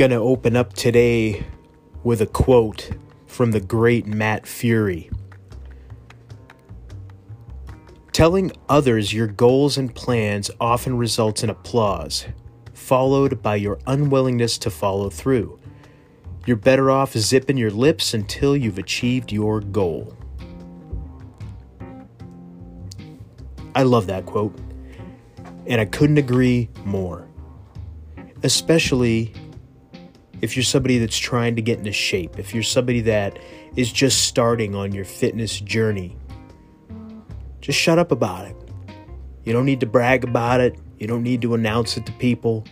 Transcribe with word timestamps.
Gonna 0.00 0.18
open 0.18 0.56
up 0.56 0.72
today 0.72 1.44
with 2.04 2.22
a 2.22 2.26
quote 2.26 2.88
from 3.26 3.50
the 3.50 3.60
great 3.60 4.06
Matt 4.06 4.44
Furey. 4.44 5.12
Telling 8.10 8.50
others 8.66 9.12
your 9.12 9.26
goals 9.26 9.76
and 9.76 9.94
plans 9.94 10.50
often 10.58 10.96
results 10.96 11.44
in 11.44 11.50
applause, 11.50 12.24
followed 12.72 13.42
by 13.42 13.56
your 13.56 13.78
unwillingness 13.86 14.56
to 14.60 14.70
follow 14.70 15.10
through. 15.10 15.60
You're 16.46 16.56
better 16.56 16.90
off 16.90 17.12
zipping 17.12 17.58
your 17.58 17.70
lips 17.70 18.14
until 18.14 18.56
you've 18.56 18.78
achieved 18.78 19.30
your 19.30 19.60
goal. 19.60 20.16
I 23.74 23.82
love 23.82 24.06
that 24.06 24.24
quote, 24.24 24.58
and 25.66 25.78
I 25.78 25.84
couldn't 25.84 26.16
agree 26.16 26.70
more. 26.86 27.28
Especially 28.42 29.34
if 30.40 30.56
you're 30.56 30.62
somebody 30.64 30.98
that's 30.98 31.18
trying 31.18 31.56
to 31.56 31.62
get 31.62 31.78
into 31.78 31.92
shape, 31.92 32.38
if 32.38 32.54
you're 32.54 32.62
somebody 32.62 33.00
that 33.02 33.38
is 33.76 33.92
just 33.92 34.22
starting 34.22 34.74
on 34.74 34.92
your 34.92 35.04
fitness 35.04 35.60
journey, 35.60 36.16
just 37.60 37.78
shut 37.78 37.98
up 37.98 38.10
about 38.10 38.46
it. 38.46 38.56
You 39.44 39.52
don't 39.52 39.66
need 39.66 39.80
to 39.80 39.86
brag 39.86 40.24
about 40.24 40.60
it, 40.60 40.78
you 40.98 41.06
don't 41.06 41.22
need 41.22 41.42
to 41.42 41.54
announce 41.54 41.96
it 41.96 42.06
to 42.06 42.12
people. 42.12 42.64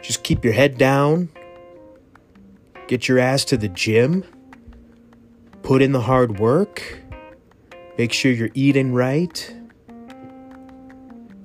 Just 0.00 0.24
keep 0.24 0.44
your 0.44 0.52
head 0.52 0.78
down, 0.78 1.28
get 2.88 3.06
your 3.08 3.18
ass 3.18 3.44
to 3.46 3.56
the 3.56 3.68
gym, 3.68 4.24
put 5.62 5.80
in 5.80 5.92
the 5.92 6.00
hard 6.00 6.38
work, 6.40 6.98
make 7.96 8.12
sure 8.12 8.32
you're 8.32 8.50
eating 8.54 8.92
right. 8.92 9.54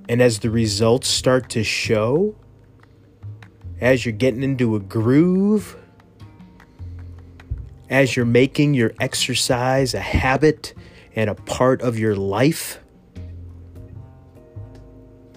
And 0.09 0.21
as 0.21 0.39
the 0.39 0.49
results 0.49 1.07
start 1.07 1.49
to 1.49 1.63
show, 1.63 2.35
as 3.79 4.05
you're 4.05 4.13
getting 4.13 4.43
into 4.43 4.75
a 4.75 4.79
groove, 4.79 5.77
as 7.89 8.15
you're 8.15 8.25
making 8.25 8.73
your 8.73 8.93
exercise 8.99 9.93
a 9.93 9.99
habit 9.99 10.73
and 11.15 11.29
a 11.29 11.35
part 11.35 11.81
of 11.81 11.97
your 11.97 12.15
life, 12.15 12.79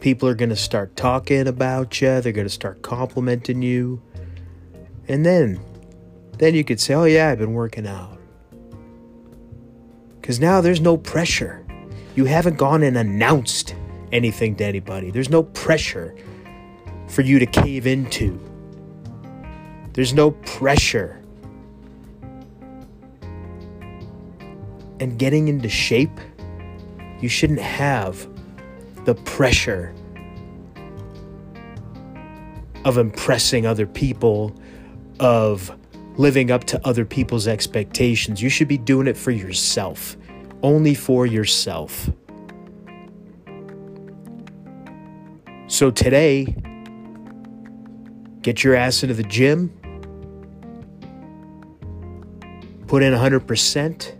people 0.01 0.29
are 0.29 0.35
going 0.35 0.49
to 0.51 0.57
start 0.57 0.97
talking 0.97 1.47
about 1.47 2.01
you, 2.01 2.21
they're 2.21 2.33
going 2.33 2.47
to 2.47 2.53
start 2.53 2.83
complimenting 2.83 3.63
you. 3.63 4.01
And 5.09 5.25
then 5.25 5.61
then 6.39 6.55
you 6.55 6.65
could 6.65 6.81
say, 6.81 6.95
"Oh 6.95 7.05
yeah, 7.05 7.29
I've 7.29 7.39
been 7.39 7.53
working 7.53 7.87
out." 7.87 8.19
Cuz 10.23 10.41
now 10.41 10.61
there's 10.61 10.81
no 10.81 10.97
pressure. 10.97 11.65
You 12.15 12.25
haven't 12.25 12.57
gone 12.57 12.83
and 12.83 12.97
announced 12.97 13.75
anything 14.13 14.57
to 14.57 14.65
anybody. 14.65 15.11
There's 15.11 15.29
no 15.29 15.43
pressure 15.43 16.15
for 17.11 17.22
you 17.22 17.39
to 17.39 17.47
cave 17.47 17.86
into. 17.86 18.41
There's 19.92 20.14
no 20.14 20.30
pressure. 20.30 21.22
And 25.00 25.19
getting 25.19 25.48
into 25.48 25.69
shape, 25.69 26.20
you 27.20 27.28
shouldn't 27.28 27.61
have 27.61 28.28
the 29.05 29.14
pressure 29.14 29.94
of 32.84 32.97
impressing 32.97 33.66
other 33.66 33.86
people, 33.86 34.55
of 35.19 35.77
living 36.16 36.50
up 36.50 36.64
to 36.64 36.86
other 36.86 37.05
people's 37.05 37.48
expectations. 37.48 38.41
You 38.41 38.48
should 38.48 38.69
be 38.69 38.78
doing 38.78 39.06
it 39.06 39.16
for 39.16 39.31
yourself, 39.31 40.16
only 40.62 40.94
for 40.94 41.27
yourself. 41.27 42.08
So 45.66 45.91
today, 45.91 46.55
Get 48.43 48.65
your 48.65 48.75
ass 48.75 49.03
into 49.03 49.15
the 49.15 49.23
gym. 49.23 49.69
Put 52.87 53.03
in 53.03 53.12
100%. 53.12 54.17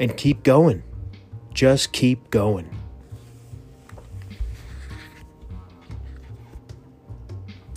And 0.00 0.16
keep 0.16 0.42
going. 0.42 0.82
Just 1.54 1.92
keep 1.92 2.30
going. 2.30 2.68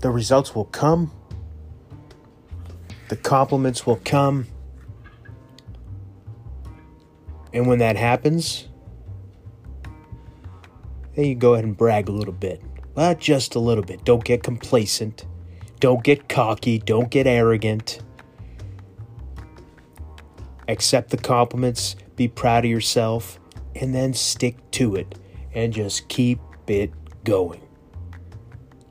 The 0.02 0.09
results 0.09 0.56
will 0.56 0.66
come. 0.66 1.12
The 3.09 3.16
compliments 3.16 3.86
will 3.86 4.02
come. 4.03 4.47
And 7.53 7.68
when 7.68 7.80
that 7.80 7.96
happens, 7.96 8.68
then 11.16 11.25
you 11.25 11.35
go 11.35 11.53
ahead 11.53 11.66
and 11.66 11.75
brag 11.77 12.09
a 12.09 12.11
little 12.11 12.33
bit. 12.33 12.61
But 12.94 13.19
just 13.19 13.55
a 13.55 13.59
little 13.59 13.83
bit. 13.83 14.03
Don't 14.03 14.23
get 14.23 14.44
complacent. 14.44 15.25
Don't 15.79 16.03
get 16.03 16.29
cocky. 16.29 16.79
Don't 16.79 17.09
get 17.09 17.27
arrogant. 17.27 18.01
Accept 20.67 21.09
the 21.09 21.17
compliments. 21.17 21.95
Be 22.16 22.27
proud 22.27 22.66
of 22.66 22.72
yourself. 22.72 23.39
And 23.75 23.95
then 23.95 24.13
stick 24.13 24.57
to 24.72 24.95
it. 24.95 25.17
And 25.53 25.73
just 25.73 26.07
keep 26.07 26.39
it 26.67 26.91
going. 27.23 27.61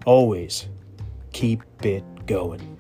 Always 0.07 0.69
keep 1.33 1.63
it 1.83 2.05
going. 2.27 2.80